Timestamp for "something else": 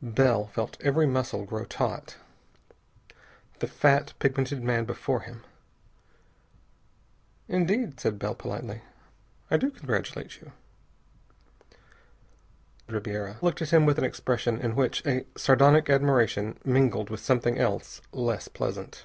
17.20-18.00